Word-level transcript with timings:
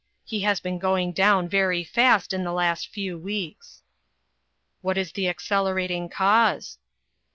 He 0.25 0.39
has 0.39 0.59
been 0.59 0.79
going 0.79 1.11
down 1.11 1.47
very 1.47 1.83
fast 1.83 2.33
in 2.33 2.43
the 2.43 2.51
last 2.53 2.87
few 2.87 3.19
weeks."" 3.19 3.83
What 4.81 4.97
is 4.97 5.11
the 5.11 5.29
accelerating 5.29 6.09
cause 6.09 6.79